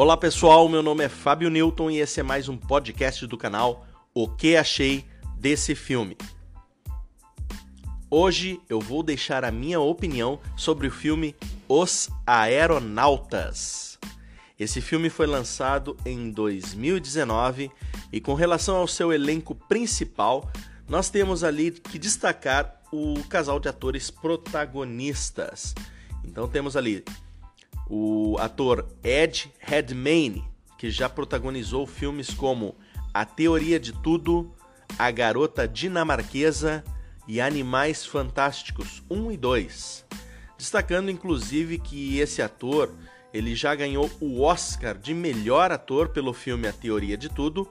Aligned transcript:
Olá 0.00 0.16
pessoal, 0.16 0.68
meu 0.68 0.80
nome 0.80 1.02
é 1.02 1.08
Fábio 1.08 1.50
Newton 1.50 1.90
e 1.90 1.98
esse 1.98 2.20
é 2.20 2.22
mais 2.22 2.48
um 2.48 2.56
podcast 2.56 3.26
do 3.26 3.36
canal 3.36 3.84
O 4.14 4.28
que 4.28 4.54
achei 4.54 5.04
desse 5.36 5.74
filme. 5.74 6.16
Hoje 8.08 8.60
eu 8.68 8.78
vou 8.78 9.02
deixar 9.02 9.44
a 9.44 9.50
minha 9.50 9.80
opinião 9.80 10.38
sobre 10.56 10.86
o 10.86 10.90
filme 10.92 11.34
Os 11.68 12.08
Aeronautas. 12.24 13.98
Esse 14.56 14.80
filme 14.80 15.10
foi 15.10 15.26
lançado 15.26 15.96
em 16.06 16.30
2019 16.30 17.68
e 18.12 18.20
com 18.20 18.34
relação 18.34 18.76
ao 18.76 18.86
seu 18.86 19.12
elenco 19.12 19.52
principal, 19.52 20.48
nós 20.88 21.10
temos 21.10 21.42
ali 21.42 21.72
que 21.72 21.98
destacar 21.98 22.82
o 22.92 23.20
casal 23.24 23.58
de 23.58 23.68
atores 23.68 24.12
protagonistas. 24.12 25.74
Então 26.22 26.46
temos 26.46 26.76
ali 26.76 27.04
o 27.88 28.36
ator 28.38 28.86
Ed 29.02 29.52
Redmayne, 29.58 30.44
que 30.76 30.90
já 30.90 31.08
protagonizou 31.08 31.86
filmes 31.86 32.32
como 32.32 32.76
A 33.12 33.24
Teoria 33.24 33.80
de 33.80 33.92
Tudo, 33.92 34.52
A 34.98 35.10
Garota 35.10 35.66
Dinamarquesa 35.66 36.84
e 37.26 37.40
Animais 37.40 38.04
Fantásticos 38.04 39.02
1 39.10 39.32
e 39.32 39.36
2. 39.36 40.04
Destacando 40.56 41.10
inclusive 41.10 41.78
que 41.78 42.18
esse 42.18 42.42
ator 42.42 42.92
ele 43.32 43.54
já 43.54 43.74
ganhou 43.74 44.10
o 44.20 44.42
Oscar 44.42 44.96
de 44.96 45.12
melhor 45.14 45.70
ator 45.70 46.08
pelo 46.08 46.32
filme 46.32 46.66
A 46.66 46.72
Teoria 46.72 47.16
de 47.16 47.28
Tudo 47.28 47.68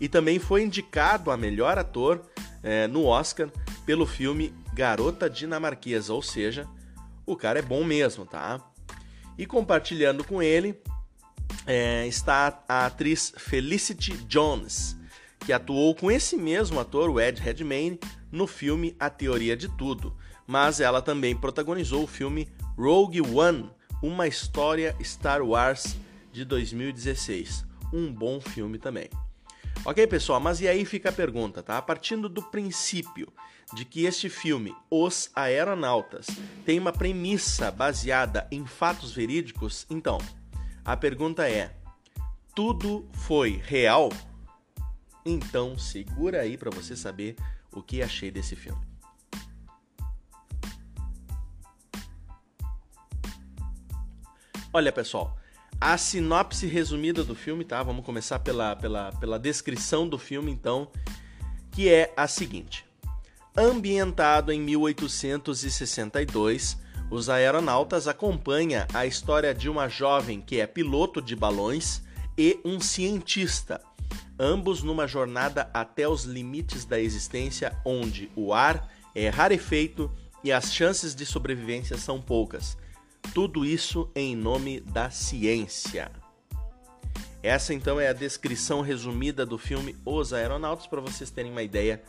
e 0.00 0.08
também 0.08 0.38
foi 0.38 0.62
indicado 0.62 1.30
a 1.30 1.36
melhor 1.36 1.78
ator 1.78 2.22
é, 2.62 2.86
no 2.86 3.06
Oscar 3.06 3.50
pelo 3.84 4.06
filme 4.06 4.54
Garota 4.72 5.28
Dinamarquesa, 5.28 6.12
ou 6.12 6.22
seja, 6.22 6.66
o 7.26 7.36
cara 7.36 7.58
é 7.58 7.62
bom 7.62 7.84
mesmo, 7.84 8.24
tá? 8.24 8.69
E 9.40 9.46
compartilhando 9.46 10.22
com 10.22 10.42
ele 10.42 10.78
é, 11.66 12.06
está 12.06 12.62
a 12.68 12.84
atriz 12.84 13.32
Felicity 13.38 14.12
Jones, 14.26 14.98
que 15.38 15.50
atuou 15.50 15.94
com 15.94 16.10
esse 16.10 16.36
mesmo 16.36 16.78
ator, 16.78 17.08
o 17.08 17.18
Ed 17.18 17.40
Redmayne, 17.40 17.98
no 18.30 18.46
filme 18.46 18.94
A 19.00 19.08
Teoria 19.08 19.56
de 19.56 19.66
Tudo, 19.78 20.14
mas 20.46 20.78
ela 20.78 21.00
também 21.00 21.34
protagonizou 21.34 22.04
o 22.04 22.06
filme 22.06 22.50
Rogue 22.76 23.22
One, 23.22 23.70
uma 24.02 24.28
história 24.28 24.94
Star 25.02 25.40
Wars 25.40 25.96
de 26.30 26.44
2016. 26.44 27.64
Um 27.94 28.12
bom 28.12 28.42
filme 28.42 28.76
também. 28.76 29.08
Ok, 29.86 30.06
pessoal, 30.06 30.38
mas 30.38 30.60
e 30.60 30.68
aí 30.68 30.84
fica 30.84 31.08
a 31.08 31.12
pergunta, 31.12 31.62
tá? 31.62 31.80
Partindo 31.80 32.28
do 32.28 32.42
princípio 32.42 33.26
de 33.72 33.84
que 33.84 34.04
este 34.04 34.28
filme, 34.28 34.74
Os 34.90 35.30
Aeronautas, 35.34 36.26
tem 36.64 36.78
uma 36.78 36.92
premissa 36.92 37.70
baseada 37.70 38.46
em 38.50 38.66
fatos 38.66 39.12
verídicos, 39.12 39.86
então, 39.88 40.18
a 40.84 40.96
pergunta 40.96 41.48
é: 41.48 41.74
tudo 42.54 43.08
foi 43.12 43.60
real? 43.64 44.10
Então, 45.24 45.78
segura 45.78 46.40
aí 46.40 46.56
para 46.56 46.70
você 46.70 46.96
saber 46.96 47.36
o 47.72 47.82
que 47.82 48.02
achei 48.02 48.30
desse 48.30 48.56
filme. 48.56 48.90
Olha, 54.72 54.92
pessoal, 54.92 55.36
a 55.80 55.96
sinopse 55.98 56.66
resumida 56.66 57.24
do 57.24 57.34
filme, 57.34 57.64
tá? 57.64 57.82
Vamos 57.82 58.04
começar 58.04 58.38
pela, 58.38 58.76
pela, 58.76 59.12
pela 59.12 59.38
descrição 59.38 60.08
do 60.08 60.16
filme, 60.16 60.50
então, 60.50 60.90
que 61.72 61.88
é 61.88 62.12
a 62.16 62.28
seguinte: 62.28 62.84
Ambientado 63.56 64.52
em 64.52 64.60
1862, 64.60 66.78
os 67.10 67.28
aeronautas 67.28 68.06
acompanham 68.06 68.86
a 68.94 69.04
história 69.04 69.52
de 69.52 69.68
uma 69.68 69.88
jovem 69.88 70.40
que 70.40 70.60
é 70.60 70.68
piloto 70.68 71.20
de 71.20 71.34
balões 71.34 72.00
e 72.38 72.60
um 72.64 72.78
cientista, 72.78 73.80
ambos 74.38 74.84
numa 74.84 75.08
jornada 75.08 75.68
até 75.74 76.08
os 76.08 76.22
limites 76.24 76.84
da 76.84 77.00
existência, 77.00 77.76
onde 77.84 78.30
o 78.36 78.54
ar 78.54 78.88
é 79.16 79.28
rarefeito 79.28 80.08
e 80.44 80.52
as 80.52 80.72
chances 80.72 81.12
de 81.12 81.26
sobrevivência 81.26 81.98
são 81.98 82.22
poucas. 82.22 82.78
Tudo 83.34 83.64
isso 83.64 84.08
em 84.14 84.36
nome 84.36 84.78
da 84.80 85.10
ciência. 85.10 86.12
Essa 87.42 87.74
então 87.74 87.98
é 87.98 88.08
a 88.08 88.12
descrição 88.12 88.80
resumida 88.80 89.44
do 89.44 89.58
filme 89.58 89.96
Os 90.04 90.32
Aeronautas 90.32 90.86
para 90.86 91.00
vocês 91.00 91.30
terem 91.30 91.50
uma 91.50 91.64
ideia 91.64 92.00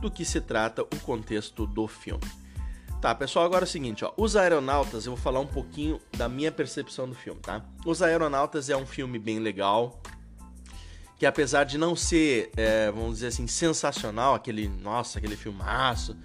do 0.00 0.10
que 0.10 0.24
se 0.24 0.40
trata 0.40 0.82
o 0.82 1.00
contexto 1.00 1.66
do 1.66 1.86
filme. 1.86 2.24
Tá, 3.00 3.14
pessoal, 3.14 3.44
agora 3.44 3.64
é 3.64 3.68
o 3.68 3.70
seguinte, 3.70 4.02
ó, 4.02 4.12
Os 4.16 4.34
Aeronautas, 4.34 5.04
eu 5.04 5.14
vou 5.14 5.22
falar 5.22 5.38
um 5.38 5.46
pouquinho 5.46 6.00
da 6.16 6.26
minha 6.26 6.50
percepção 6.50 7.06
do 7.06 7.14
filme, 7.14 7.38
tá? 7.38 7.62
Os 7.84 8.00
Aeronautas 8.00 8.70
é 8.70 8.76
um 8.76 8.86
filme 8.86 9.18
bem 9.18 9.38
legal, 9.38 10.00
que 11.18 11.26
apesar 11.26 11.64
de 11.64 11.76
não 11.76 11.94
ser, 11.94 12.50
é, 12.56 12.90
vamos 12.90 13.16
dizer 13.16 13.26
assim, 13.26 13.46
sensacional, 13.46 14.34
aquele, 14.34 14.68
nossa, 14.68 15.18
aquele 15.18 15.36
filmaço, 15.36 16.16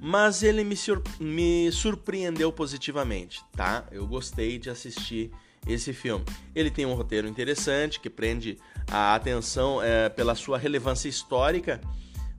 mas 0.00 0.42
ele 0.42 0.64
me, 0.64 0.76
sur 0.76 1.02
me 1.20 1.70
surpreendeu 1.72 2.52
positivamente, 2.52 3.40
tá? 3.56 3.84
Eu 3.90 4.06
gostei 4.06 4.58
de 4.58 4.70
assistir 4.70 5.30
esse 5.66 5.92
filme. 5.92 6.24
Ele 6.54 6.70
tem 6.70 6.86
um 6.86 6.94
roteiro 6.94 7.28
interessante 7.28 8.00
que 8.00 8.10
prende 8.10 8.58
a 8.90 9.14
atenção 9.14 9.82
é, 9.82 10.08
pela 10.08 10.34
sua 10.34 10.58
relevância 10.58 11.08
histórica, 11.08 11.80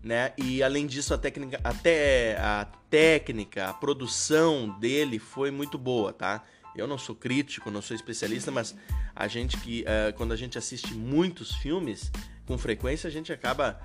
né? 0.03 0.33
E 0.37 0.61
além 0.61 0.85
disso 0.85 1.13
a 1.13 1.17
técnica, 1.17 1.59
até 1.63 2.37
a 2.37 2.65
técnica, 2.89 3.69
a 3.69 3.73
produção 3.73 4.77
dele 4.79 5.17
foi 5.17 5.49
muito 5.49 5.77
boa, 5.77 6.11
tá? 6.11 6.43
Eu 6.75 6.87
não 6.87 6.97
sou 6.97 7.15
crítico, 7.15 7.71
não 7.71 7.81
sou 7.81 7.95
especialista, 7.95 8.51
mas 8.51 8.75
a 9.15 9.27
gente 9.27 9.57
que 9.57 9.83
uh, 9.83 10.13
quando 10.17 10.33
a 10.33 10.35
gente 10.35 10.57
assiste 10.57 10.93
muitos 10.93 11.55
filmes 11.55 12.11
com 12.45 12.57
frequência 12.57 13.07
a 13.07 13.11
gente 13.11 13.31
acaba 13.31 13.79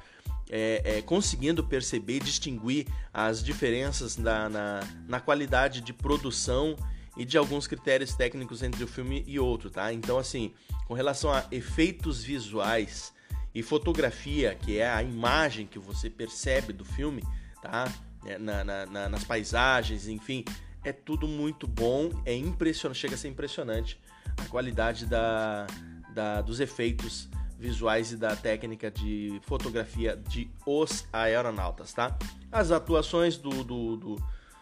é, 0.50 0.82
é, 0.84 1.02
conseguindo 1.02 1.62
perceber 1.62 2.20
distinguir 2.20 2.86
as 3.12 3.42
diferenças 3.44 4.16
na, 4.16 4.48
na, 4.48 4.80
na, 5.06 5.20
qualidade 5.20 5.82
de 5.82 5.92
produção 5.92 6.74
e 7.16 7.24
de 7.24 7.36
alguns 7.36 7.66
critérios 7.66 8.14
técnicos 8.14 8.62
entre 8.62 8.82
o 8.82 8.86
filme 8.86 9.22
e 9.26 9.38
outro, 9.38 9.68
tá? 9.68 9.92
Então, 9.92 10.16
assim, 10.18 10.54
com 10.86 10.94
relação 10.94 11.30
a 11.30 11.44
efeitos 11.50 12.22
visuais 12.22 13.12
e 13.58 13.62
fotografia, 13.62 14.54
que 14.54 14.78
é 14.78 14.88
a 14.88 15.02
imagem 15.02 15.66
que 15.66 15.80
você 15.80 16.08
percebe 16.08 16.72
do 16.72 16.84
filme, 16.84 17.24
tá? 17.60 17.92
É, 18.24 18.38
na, 18.38 18.62
na, 18.62 19.08
nas 19.08 19.24
paisagens, 19.24 20.06
enfim, 20.06 20.44
é 20.84 20.92
tudo 20.92 21.26
muito 21.26 21.66
bom, 21.66 22.08
é 22.24 22.36
impressionante, 22.36 23.00
chega 23.00 23.16
a 23.16 23.18
ser 23.18 23.26
impressionante 23.26 23.98
a 24.36 24.44
qualidade 24.44 25.06
da, 25.06 25.66
da 26.14 26.40
dos 26.40 26.60
efeitos 26.60 27.28
visuais 27.58 28.12
e 28.12 28.16
da 28.16 28.36
técnica 28.36 28.92
de 28.92 29.40
fotografia 29.42 30.16
de 30.16 30.48
Os 30.64 31.04
Aeronautas, 31.12 31.92
tá? 31.92 32.16
As 32.52 32.70
atuações 32.70 33.36
do, 33.36 33.64
do, 33.64 33.96
do, 33.96 34.16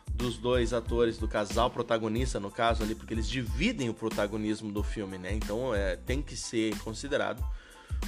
dos 0.07 0.39
dois 0.39 0.73
atores, 0.73 1.19
do 1.19 1.29
casal 1.29 1.69
protagonista, 1.69 2.41
no 2.41 2.51
caso 2.51 2.83
ali, 2.83 2.95
porque 2.95 3.13
eles 3.13 3.29
dividem 3.29 3.91
o 3.91 3.95
protagonismo 3.95 4.73
do 4.73 4.83
filme, 4.83 5.19
né? 5.19 5.35
Então 5.35 5.75
é, 5.75 5.97
tem 5.97 6.23
que 6.23 6.35
ser 6.35 6.79
considerado 6.79 7.45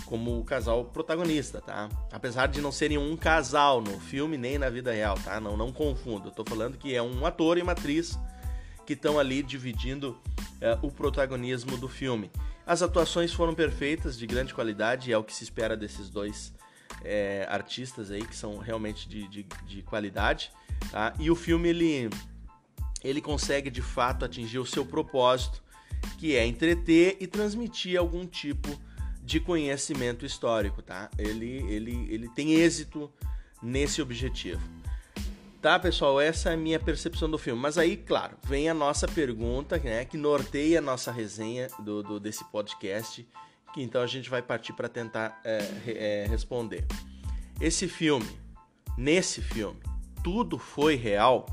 como 0.06 0.38
o 0.38 0.44
casal 0.44 0.86
protagonista, 0.86 1.60
tá? 1.60 1.88
Apesar 2.12 2.48
de 2.48 2.60
não 2.60 2.72
serem 2.72 2.98
um 2.98 3.16
casal 3.16 3.80
no 3.80 4.00
filme 4.00 4.38
nem 4.38 4.58
na 4.58 4.70
vida 4.70 4.92
real, 4.92 5.16
tá? 5.16 5.38
Não, 5.40 5.56
não 5.56 5.72
confundo. 5.72 6.28
Eu 6.28 6.32
tô 6.32 6.44
falando 6.44 6.78
que 6.78 6.94
é 6.94 7.02
um 7.02 7.26
ator 7.26 7.58
e 7.58 7.62
uma 7.62 7.72
atriz 7.72 8.18
que 8.86 8.94
estão 8.94 9.18
ali 9.18 9.42
dividindo 9.42 10.16
é, 10.60 10.78
o 10.80 10.90
protagonismo 10.90 11.76
do 11.76 11.88
filme. 11.88 12.30
As 12.66 12.82
atuações 12.82 13.32
foram 13.32 13.54
perfeitas, 13.54 14.18
de 14.18 14.26
grande 14.26 14.54
qualidade, 14.54 15.12
é 15.12 15.18
o 15.18 15.24
que 15.24 15.34
se 15.34 15.44
espera 15.44 15.76
desses 15.76 16.08
dois 16.08 16.54
é, 17.04 17.46
artistas 17.48 18.10
aí, 18.10 18.24
que 18.24 18.36
são 18.36 18.58
realmente 18.58 19.08
de, 19.08 19.28
de, 19.28 19.46
de 19.66 19.82
qualidade. 19.82 20.50
Tá? 20.90 21.12
E 21.18 21.30
o 21.30 21.34
filme, 21.34 21.68
ele, 21.68 22.10
ele 23.02 23.20
consegue 23.20 23.70
de 23.70 23.82
fato 23.82 24.24
atingir 24.24 24.58
o 24.58 24.66
seu 24.66 24.84
propósito, 24.84 25.62
que 26.18 26.34
é 26.36 26.46
entreter 26.46 27.16
e 27.20 27.26
transmitir 27.26 27.98
algum 27.98 28.26
tipo 28.26 28.68
de 28.68 28.87
conhecimento 29.38 30.24
histórico, 30.24 30.80
tá? 30.80 31.10
Ele, 31.18 31.64
ele, 31.68 32.06
ele 32.10 32.28
tem 32.30 32.54
êxito 32.54 33.12
nesse 33.62 34.00
objetivo. 34.00 34.60
Tá, 35.60 35.76
pessoal? 35.76 36.20
Essa 36.20 36.50
é 36.50 36.54
a 36.54 36.56
minha 36.56 36.78
percepção 36.78 37.28
do 37.28 37.36
filme. 37.36 37.60
Mas 37.60 37.76
aí, 37.76 37.96
claro, 37.96 38.36
vem 38.44 38.68
a 38.68 38.74
nossa 38.74 39.08
pergunta, 39.08 39.76
né? 39.78 40.04
Que 40.04 40.16
norteia 40.16 40.78
a 40.78 40.82
nossa 40.82 41.10
resenha 41.10 41.66
do, 41.80 42.02
do 42.02 42.20
desse 42.20 42.44
podcast. 42.44 43.26
Que 43.74 43.82
então 43.82 44.00
a 44.00 44.06
gente 44.06 44.30
vai 44.30 44.40
partir 44.40 44.72
para 44.72 44.88
tentar 44.88 45.40
é, 45.44 45.58
é, 45.86 46.26
responder. 46.28 46.86
Esse 47.60 47.88
filme, 47.88 48.38
nesse 48.96 49.42
filme, 49.42 49.80
tudo 50.22 50.58
foi 50.58 50.94
real? 50.94 51.44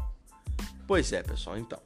Pois 0.88 1.12
é, 1.12 1.24
pessoal, 1.24 1.58
então. 1.58 1.82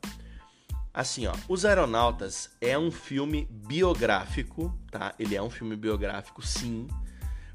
Assim, 0.94 1.28
ó, 1.28 1.34
Os 1.48 1.66
Aeronautas 1.66 2.50
é 2.60 2.78
um 2.78 2.92
filme 2.92 3.48
biográfico, 3.50 4.78
tá? 4.92 5.14
Ele 5.20 5.36
é 5.36 5.42
um 5.42 5.50
filme 5.50 5.76
biográfico, 5.76 6.42
sim. 6.46 6.88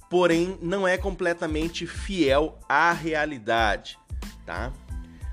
Porém, 0.09 0.59
não 0.63 0.87
é 0.87 0.97
completamente 0.97 1.87
fiel 1.87 2.59
à 2.69 2.93
realidade 2.93 3.99
tá? 4.45 4.73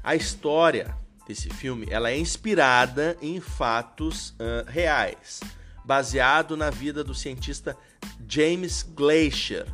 A 0.03 0.15
história 0.15 0.95
desse 1.27 1.50
filme 1.50 1.88
ela 1.89 2.09
é 2.09 2.18
inspirada 2.18 3.18
em 3.21 3.39
fatos 3.39 4.31
uh, 4.31 4.68
reais, 4.68 5.42
baseado 5.86 6.57
na 6.57 6.69
vida 6.69 7.03
do 7.03 7.13
cientista 7.13 7.77
James 8.27 8.83
Glacier, 8.83 9.68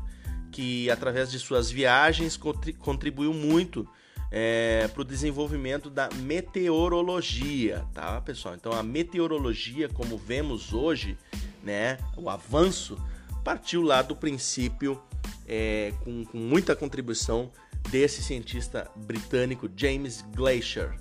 que 0.52 0.90
através 0.90 1.32
de 1.32 1.40
suas 1.40 1.70
viagens 1.70 2.38
contribuiu 2.80 3.34
muito 3.34 3.88
é, 4.32 4.88
para 4.88 5.02
o 5.02 5.06
desenvolvimento 5.06 5.90
da 5.90 6.10
meteorologia, 6.16 7.86
tá, 7.94 8.20
pessoal? 8.22 8.56
Então 8.56 8.72
a 8.74 8.84
meteorologia, 8.84 9.88
como 9.90 10.18
vemos 10.18 10.74
hoje, 10.74 11.18
né, 11.64 11.98
o 12.16 12.30
avanço 12.30 12.98
partiu 13.44 13.82
lá 13.82 14.02
do 14.02 14.16
princípio 14.16 15.02
é, 15.48 15.94
com, 16.04 16.26
com 16.26 16.38
muita 16.38 16.76
contribuição 16.76 17.52
desse 17.90 18.22
cientista 18.22 18.90
britânico 18.96 19.70
James 19.76 20.24
Glacier. 20.36 20.94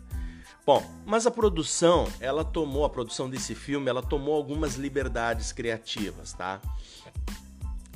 Bom, 0.64 0.84
mas 1.04 1.26
a 1.26 1.30
produção, 1.30 2.08
ela 2.20 2.44
tomou 2.44 2.84
a 2.84 2.90
produção 2.90 3.30
desse 3.30 3.54
filme, 3.54 3.88
ela 3.88 4.02
tomou 4.02 4.34
algumas 4.34 4.74
liberdades 4.74 5.52
criativas, 5.52 6.32
tá? 6.32 6.60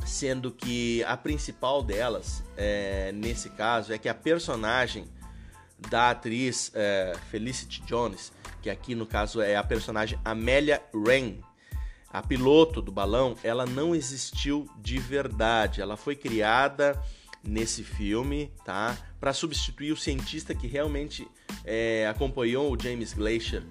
Sendo 0.06 0.53
que 0.53 1.03
a 1.05 1.17
principal 1.17 1.82
delas, 1.82 2.44
é, 2.56 3.11
nesse 3.12 3.50
caso, 3.50 3.93
é 3.93 3.99
que 3.99 4.09
a 4.09 4.15
personagem 4.15 5.05
da 5.88 6.11
atriz 6.11 6.71
é, 6.75 7.12
Felicity 7.31 7.82
Jones, 7.82 8.32
que 8.61 8.69
aqui 8.69 8.94
no 8.94 9.06
caso 9.06 9.41
é 9.41 9.56
a 9.56 9.62
personagem 9.62 10.19
Amelia 10.25 10.82
Rain, 10.94 11.41
a 12.12 12.21
piloto 12.21 12.82
do 12.82 12.91
balão, 12.91 13.37
ela 13.43 13.65
não 13.65 13.94
existiu 13.94 14.69
de 14.79 14.99
verdade. 14.99 15.81
Ela 15.81 15.97
foi 15.97 16.17
criada 16.17 17.00
nesse 17.43 17.85
filme, 17.85 18.53
tá? 18.65 18.99
Para 19.21 19.32
substituir 19.32 19.93
o 19.93 19.97
cientista 19.97 20.55
que 20.55 20.67
realmente 20.67 21.27
é, 21.65 22.06
acompanhou 22.09 22.73
o 22.73 22.81
James 22.81 23.12
Glacier 23.12 23.62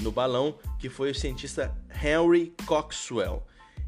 no 0.00 0.12
balão, 0.12 0.56
que 0.78 0.88
foi 0.88 1.10
o 1.10 1.14
cientista 1.14 1.76
Henry 2.02 2.54
Coxwell. 2.66 3.44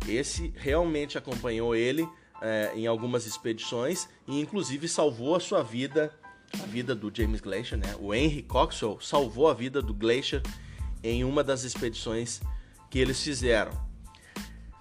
Esse 0.09 0.53
realmente 0.57 1.17
acompanhou 1.17 1.75
ele 1.75 2.09
é, 2.43 2.73
em 2.75 2.87
algumas 2.87 3.27
expedições 3.27 4.09
e 4.27 4.41
inclusive 4.41 4.89
salvou 4.89 5.37
a 5.37 5.41
sua 5.41 5.63
vida, 5.63 6.13
a 6.55 6.67
vida 6.67 6.95
do 6.95 7.11
James 7.15 7.41
Glacier, 7.41 7.79
né? 7.79 7.95
O 7.99 8.15
Henry 8.15 8.43
Coxwell 8.43 8.99
salvou 9.01 9.49
a 9.49 9.55
vida 9.55 9.81
do 9.81 9.95
Glacier 9.95 10.43
em 11.03 11.25
uma 11.25 11.45
das 11.45 11.65
expedições 11.65 12.41
que 12.91 12.99
eles 12.99 13.23
fizeram. 13.23 13.73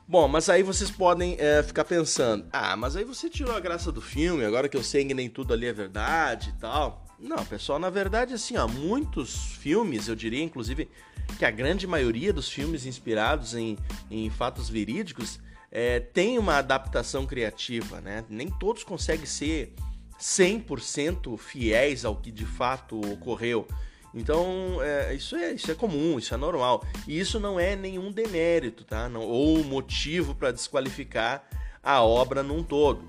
Bom, 0.07 0.27
mas 0.27 0.49
aí 0.49 0.63
vocês 0.63 0.89
podem 0.89 1.35
é, 1.39 1.61
ficar 1.61 1.85
pensando: 1.85 2.45
ah, 2.51 2.75
mas 2.75 2.95
aí 2.95 3.03
você 3.03 3.29
tirou 3.29 3.55
a 3.55 3.59
graça 3.59 3.91
do 3.91 4.01
filme, 4.01 4.43
agora 4.43 4.67
que 4.67 4.75
eu 4.75 4.83
sei 4.83 5.05
que 5.05 5.13
nem 5.13 5.29
tudo 5.29 5.53
ali 5.53 5.67
é 5.67 5.73
verdade 5.73 6.49
e 6.49 6.59
tal. 6.59 7.05
Não, 7.19 7.45
pessoal, 7.45 7.77
na 7.77 7.89
verdade, 7.89 8.33
assim, 8.33 8.57
ó, 8.57 8.67
muitos 8.67 9.35
filmes, 9.57 10.07
eu 10.07 10.15
diria 10.15 10.41
inclusive 10.41 10.89
que 11.37 11.45
a 11.45 11.51
grande 11.51 11.85
maioria 11.85 12.33
dos 12.33 12.49
filmes 12.49 12.85
inspirados 12.85 13.53
em, 13.53 13.77
em 14.09 14.29
fatos 14.29 14.67
verídicos 14.67 15.39
é, 15.71 15.99
tem 15.99 16.39
uma 16.39 16.57
adaptação 16.57 17.27
criativa, 17.27 18.01
né? 18.01 18.25
Nem 18.27 18.49
todos 18.49 18.83
conseguem 18.83 19.27
ser 19.27 19.75
100% 20.19 21.37
fiéis 21.37 22.03
ao 22.03 22.15
que 22.15 22.31
de 22.31 22.45
fato 22.45 22.99
ocorreu. 23.13 23.67
Então, 24.13 24.81
é, 24.81 25.13
isso, 25.13 25.35
é, 25.35 25.53
isso 25.53 25.71
é 25.71 25.75
comum, 25.75 26.17
isso 26.17 26.33
é 26.33 26.37
normal. 26.37 26.83
E 27.07 27.19
isso 27.19 27.39
não 27.39 27.59
é 27.59 27.75
nenhum 27.75 28.11
demérito, 28.11 28.83
tá? 28.83 29.07
Não, 29.07 29.21
ou 29.21 29.63
motivo 29.63 30.33
para 30.33 30.51
desqualificar 30.51 31.43
a 31.83 32.01
obra 32.01 32.43
num 32.43 32.63
todo. 32.63 33.03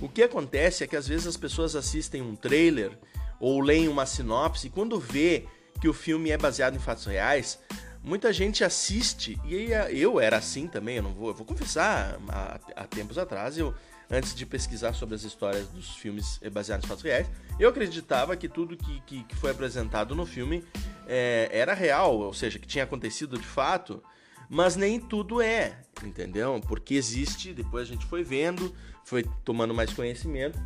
O 0.00 0.08
que 0.08 0.22
acontece 0.22 0.84
é 0.84 0.86
que 0.86 0.96
às 0.96 1.06
vezes 1.06 1.26
as 1.26 1.36
pessoas 1.36 1.76
assistem 1.76 2.20
um 2.20 2.34
trailer 2.34 2.98
ou 3.38 3.60
leem 3.60 3.88
uma 3.88 4.06
sinopse 4.06 4.66
e 4.66 4.70
quando 4.70 4.98
vê 4.98 5.46
que 5.80 5.88
o 5.88 5.94
filme 5.94 6.30
é 6.30 6.36
baseado 6.36 6.76
em 6.76 6.78
fatos 6.78 7.06
reais, 7.06 7.58
muita 8.02 8.32
gente 8.32 8.62
assiste 8.62 9.38
e 9.44 9.70
eu 9.90 10.20
era 10.20 10.36
assim 10.36 10.66
também, 10.66 10.96
eu 10.96 11.02
não 11.02 11.12
vou, 11.12 11.28
eu 11.28 11.34
vou 11.34 11.46
confessar, 11.46 12.18
há, 12.28 12.60
há 12.76 12.84
tempos 12.84 13.16
atrás 13.16 13.56
eu 13.56 13.74
antes 14.10 14.34
de 14.34 14.44
pesquisar 14.44 14.92
sobre 14.92 15.14
as 15.14 15.22
histórias 15.22 15.68
dos 15.68 15.94
filmes 15.96 16.40
baseados 16.52 16.84
em 16.84 16.88
fatos 16.88 17.04
reais, 17.04 17.28
eu 17.58 17.68
acreditava 17.68 18.36
que 18.36 18.48
tudo 18.48 18.76
que, 18.76 19.00
que, 19.06 19.24
que 19.24 19.36
foi 19.36 19.52
apresentado 19.52 20.14
no 20.14 20.26
filme 20.26 20.64
é, 21.06 21.48
era 21.52 21.74
real, 21.74 22.18
ou 22.18 22.34
seja, 22.34 22.58
que 22.58 22.66
tinha 22.66 22.84
acontecido 22.84 23.38
de 23.38 23.46
fato, 23.46 24.02
mas 24.48 24.74
nem 24.74 24.98
tudo 24.98 25.40
é, 25.40 25.78
entendeu? 26.02 26.60
Porque 26.66 26.94
existe, 26.94 27.52
depois 27.52 27.88
a 27.88 27.92
gente 27.92 28.04
foi 28.06 28.24
vendo, 28.24 28.74
foi 29.04 29.24
tomando 29.44 29.72
mais 29.72 29.92
conhecimento 29.92 30.58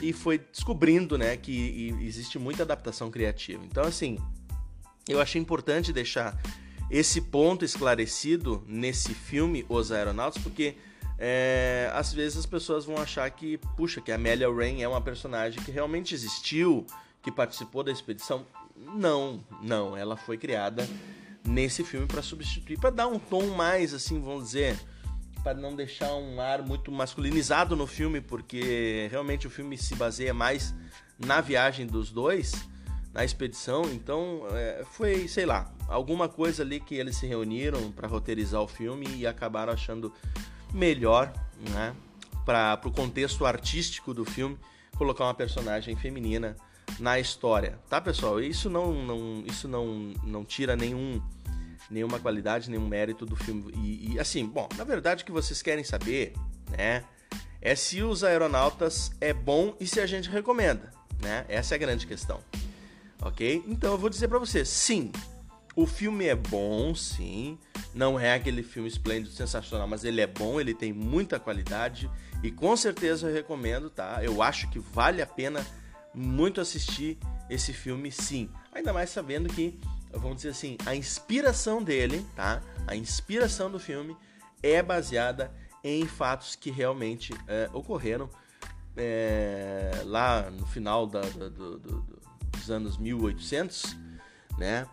e 0.00 0.12
foi 0.12 0.38
descobrindo, 0.38 1.16
né, 1.16 1.36
que 1.36 1.94
existe 2.02 2.38
muita 2.38 2.64
adaptação 2.64 3.10
criativa. 3.10 3.64
Então, 3.64 3.84
assim, 3.84 4.18
eu 5.08 5.20
achei 5.20 5.40
importante 5.40 5.92
deixar 5.92 6.38
esse 6.90 7.20
ponto 7.20 7.64
esclarecido 7.64 8.62
nesse 8.66 9.14
filme 9.14 9.64
Os 9.68 9.90
Aeronautas, 9.90 10.42
porque 10.42 10.76
é, 11.18 11.90
às 11.92 12.12
vezes 12.12 12.38
as 12.38 12.46
pessoas 12.46 12.84
vão 12.84 12.96
achar 12.96 13.30
que, 13.30 13.58
puxa, 13.76 14.00
que 14.00 14.10
a 14.10 14.16
Amelia 14.16 14.52
Rain 14.52 14.82
é 14.82 14.88
uma 14.88 15.00
personagem 15.00 15.62
que 15.62 15.70
realmente 15.70 16.14
existiu, 16.14 16.86
que 17.22 17.30
participou 17.30 17.82
da 17.82 17.92
expedição. 17.92 18.44
Não, 18.76 19.44
não, 19.62 19.96
ela 19.96 20.16
foi 20.16 20.36
criada 20.36 20.86
nesse 21.46 21.84
filme 21.84 22.06
para 22.06 22.22
substituir, 22.22 22.78
para 22.78 22.90
dar 22.90 23.06
um 23.06 23.18
tom 23.18 23.46
mais, 23.48 23.94
assim, 23.94 24.20
vamos 24.20 24.44
dizer, 24.44 24.78
para 25.42 25.54
não 25.54 25.76
deixar 25.76 26.14
um 26.14 26.40
ar 26.40 26.62
muito 26.62 26.90
masculinizado 26.90 27.76
no 27.76 27.86
filme, 27.86 28.20
porque 28.20 29.08
realmente 29.10 29.46
o 29.46 29.50
filme 29.50 29.76
se 29.76 29.94
baseia 29.94 30.34
mais 30.34 30.74
na 31.18 31.40
viagem 31.40 31.86
dos 31.86 32.10
dois, 32.10 32.66
na 33.12 33.24
expedição. 33.24 33.84
Então, 33.92 34.46
é, 34.50 34.84
foi, 34.90 35.28
sei 35.28 35.46
lá, 35.46 35.70
alguma 35.86 36.28
coisa 36.28 36.62
ali 36.62 36.80
que 36.80 36.94
eles 36.94 37.16
se 37.16 37.26
reuniram 37.26 37.92
para 37.92 38.08
roteirizar 38.08 38.62
o 38.62 38.66
filme 38.66 39.06
e 39.16 39.26
acabaram 39.26 39.72
achando 39.72 40.12
melhor, 40.74 41.32
né, 41.70 41.94
para 42.44 42.80
o 42.84 42.90
contexto 42.90 43.46
artístico 43.46 44.12
do 44.12 44.24
filme, 44.24 44.58
colocar 44.96 45.24
uma 45.24 45.34
personagem 45.34 45.96
feminina 45.96 46.56
na 46.98 47.18
história, 47.18 47.78
tá, 47.88 48.00
pessoal? 48.00 48.40
Isso 48.40 48.68
não, 48.68 48.92
não, 48.92 49.44
isso 49.46 49.68
não, 49.68 50.12
não 50.24 50.44
tira 50.44 50.76
nenhum, 50.76 51.22
nenhuma 51.88 52.18
qualidade, 52.18 52.68
nenhum 52.68 52.86
mérito 52.86 53.24
do 53.24 53.36
filme. 53.36 53.72
E, 53.76 54.12
e, 54.12 54.18
assim, 54.20 54.44
bom, 54.44 54.68
na 54.76 54.84
verdade 54.84 55.22
o 55.22 55.26
que 55.26 55.32
vocês 55.32 55.62
querem 55.62 55.84
saber, 55.84 56.34
né, 56.76 57.04
é 57.62 57.74
se 57.74 58.02
os 58.02 58.22
aeronautas 58.22 59.10
é 59.20 59.32
bom 59.32 59.74
e 59.80 59.86
se 59.86 60.00
a 60.00 60.06
gente 60.06 60.28
recomenda, 60.28 60.90
né? 61.22 61.46
Essa 61.48 61.74
é 61.74 61.76
a 61.76 61.78
grande 61.78 62.06
questão, 62.06 62.40
ok? 63.22 63.64
Então 63.66 63.92
eu 63.92 63.98
vou 63.98 64.10
dizer 64.10 64.28
para 64.28 64.38
vocês, 64.38 64.68
sim, 64.68 65.10
o 65.74 65.86
filme 65.86 66.26
é 66.26 66.34
bom, 66.34 66.94
sim. 66.94 67.58
Não 67.94 68.18
é 68.18 68.34
aquele 68.34 68.62
filme 68.62 68.88
esplêndido, 68.88 69.32
sensacional, 69.34 69.86
mas 69.86 70.04
ele 70.04 70.20
é 70.20 70.26
bom, 70.26 70.60
ele 70.60 70.74
tem 70.74 70.92
muita 70.92 71.38
qualidade 71.38 72.10
e 72.42 72.50
com 72.50 72.76
certeza 72.76 73.28
eu 73.28 73.34
recomendo, 73.34 73.88
tá? 73.88 74.18
Eu 74.22 74.42
acho 74.42 74.68
que 74.68 74.78
vale 74.78 75.22
a 75.22 75.26
pena 75.26 75.64
muito 76.12 76.60
assistir 76.60 77.18
esse 77.48 77.72
filme, 77.72 78.10
sim. 78.10 78.50
Ainda 78.72 78.92
mais 78.92 79.10
sabendo 79.10 79.48
que, 79.48 79.78
vamos 80.12 80.36
dizer 80.36 80.50
assim, 80.50 80.76
a 80.84 80.94
inspiração 80.94 81.82
dele, 81.82 82.26
tá? 82.34 82.60
A 82.86 82.96
inspiração 82.96 83.70
do 83.70 83.78
filme 83.78 84.16
é 84.62 84.82
baseada 84.82 85.52
em 85.82 86.06
fatos 86.06 86.56
que 86.56 86.70
realmente 86.70 87.32
é, 87.46 87.68
ocorreram 87.72 88.28
é, 88.96 90.02
lá 90.04 90.50
no 90.50 90.66
final 90.66 91.06
da, 91.06 91.20
do, 91.20 91.50
do, 91.50 91.78
do, 91.78 92.06
dos 92.52 92.70
anos 92.70 92.96
1800, 92.96 93.96
né? 94.58 94.86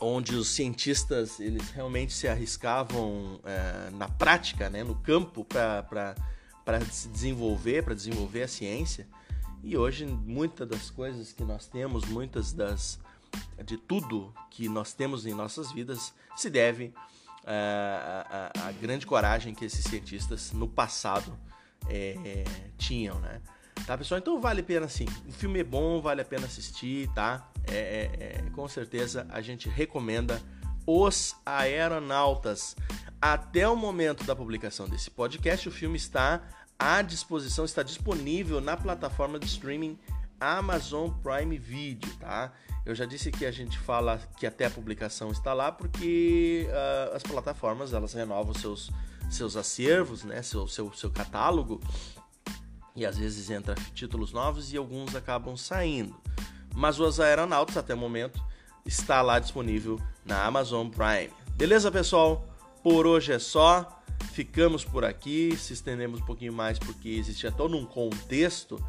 Onde 0.00 0.36
os 0.36 0.48
cientistas 0.48 1.40
eles 1.40 1.70
realmente 1.70 2.12
se 2.12 2.28
arriscavam 2.28 3.40
é, 3.44 3.90
na 3.90 4.08
prática, 4.08 4.70
né, 4.70 4.84
no 4.84 4.94
campo 4.94 5.44
para 5.44 6.14
se 6.90 7.08
desenvolver, 7.08 7.82
para 7.82 7.94
desenvolver 7.94 8.42
a 8.42 8.48
ciência. 8.48 9.06
E 9.62 9.76
hoje 9.76 10.06
muitas 10.06 10.68
das 10.68 10.90
coisas 10.90 11.32
que 11.32 11.42
nós 11.42 11.66
temos, 11.66 12.04
muitas 12.04 12.52
das 12.52 12.98
de 13.64 13.76
tudo 13.76 14.32
que 14.50 14.68
nós 14.68 14.94
temos 14.94 15.26
em 15.26 15.34
nossas 15.34 15.70
vidas 15.70 16.14
se 16.34 16.48
deve 16.48 16.94
à, 17.44 18.50
à 18.68 18.72
grande 18.72 19.06
coragem 19.06 19.54
que 19.54 19.64
esses 19.64 19.84
cientistas 19.84 20.52
no 20.52 20.68
passado 20.68 21.36
é, 21.88 22.44
tinham, 22.78 23.18
né? 23.20 23.40
Tá, 23.86 23.96
pessoal? 23.96 24.18
Então 24.18 24.40
vale 24.40 24.60
a 24.60 24.64
pena 24.64 24.88
sim. 24.88 25.06
O 25.26 25.32
filme 25.32 25.60
é 25.60 25.64
bom, 25.64 26.00
vale 26.00 26.20
a 26.20 26.24
pena 26.24 26.46
assistir, 26.46 27.08
tá? 27.14 27.48
É, 27.70 27.76
é, 27.76 28.44
é, 28.46 28.50
com 28.50 28.66
certeza 28.66 29.26
a 29.30 29.40
gente 29.40 29.68
recomenda 29.68 30.40
Os 30.86 31.36
Aeronautas. 31.44 32.74
Até 33.20 33.68
o 33.68 33.76
momento 33.76 34.24
da 34.24 34.34
publicação 34.34 34.88
desse 34.88 35.10
podcast, 35.10 35.68
o 35.68 35.72
filme 35.72 35.96
está 35.96 36.42
à 36.78 37.02
disposição, 37.02 37.64
está 37.64 37.82
disponível 37.82 38.60
na 38.60 38.76
plataforma 38.76 39.38
de 39.38 39.46
streaming 39.46 39.98
Amazon 40.40 41.10
Prime 41.10 41.58
Video, 41.58 42.10
tá? 42.16 42.52
Eu 42.86 42.94
já 42.94 43.04
disse 43.04 43.30
que 43.30 43.44
a 43.44 43.50
gente 43.50 43.78
fala 43.78 44.18
que 44.38 44.46
até 44.46 44.66
a 44.66 44.70
publicação 44.70 45.30
está 45.30 45.52
lá 45.52 45.72
porque 45.72 46.66
uh, 46.68 47.16
as 47.16 47.22
plataformas 47.22 47.92
elas 47.92 48.14
renovam 48.14 48.54
seus, 48.54 48.90
seus 49.28 49.56
acervos, 49.56 50.22
né? 50.22 50.42
Seu, 50.42 50.68
seu, 50.68 50.92
seu 50.92 51.10
catálogo 51.10 51.80
e 52.94 53.04
às 53.04 53.18
vezes 53.18 53.50
entra 53.50 53.74
títulos 53.94 54.32
novos 54.32 54.72
e 54.72 54.76
alguns 54.76 55.14
acabam 55.14 55.56
saindo. 55.56 56.16
Mas 56.74 56.98
os 56.98 57.20
Aeronautas 57.20 57.76
até 57.76 57.94
o 57.94 57.98
momento 57.98 58.42
está 58.84 59.20
lá 59.22 59.38
disponível 59.38 60.00
na 60.24 60.44
Amazon 60.44 60.88
Prime. 60.88 61.30
Beleza, 61.54 61.90
pessoal? 61.90 62.46
Por 62.82 63.06
hoje 63.06 63.32
é 63.32 63.38
só. 63.38 64.02
Ficamos 64.32 64.84
por 64.84 65.04
aqui, 65.04 65.56
se 65.56 65.72
estendemos 65.72 66.20
um 66.20 66.24
pouquinho 66.24 66.52
mais 66.52 66.78
porque 66.78 67.08
existia 67.08 67.52
todo 67.52 67.76
um 67.76 67.84
contexto 67.84 68.82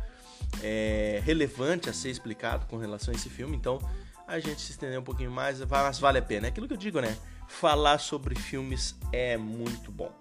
é, 0.64 1.22
relevante 1.24 1.90
a 1.90 1.94
ser 1.94 2.10
explicado 2.10 2.66
com 2.66 2.78
relação 2.78 3.14
a 3.14 3.18
esse 3.18 3.30
filme, 3.30 3.56
então 3.56 3.80
a 4.28 4.40
gente 4.40 4.62
se 4.62 4.72
estender 4.72 5.00
um 5.00 5.04
pouquinho 5.04 5.32
mais, 5.32 5.60
mas 5.60 6.00
vale 6.00 6.20
a 6.20 6.22
pena. 6.22 6.48
É 6.48 6.50
aquilo 6.50 6.68
que 6.68 6.74
eu 6.74 6.78
digo, 6.78 7.00
né? 7.00 7.18
Falar 7.48 7.98
sobre 8.00 8.36
filmes 8.36 8.96
é 9.12 9.38
muito 9.38 9.92
bom. 9.92 10.12